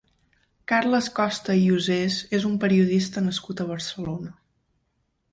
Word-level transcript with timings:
Carles 0.71 1.09
Costa 1.17 1.57
i 1.63 1.67
Osés 1.75 2.17
és 2.37 2.47
un 2.49 2.55
periodista 2.63 3.23
nascut 3.27 3.61
a 3.61 3.69
Barcelona. 3.73 4.33